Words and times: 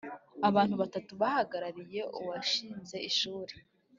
Abantu 0.49 0.73
batatu 0.81 1.11
bahagarariye 1.21 2.01
uwashinze 2.19 2.95
Ishuri 3.09 3.53